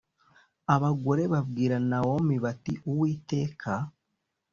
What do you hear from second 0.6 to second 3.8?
Abagore babwira Nawomi bati Uwiteka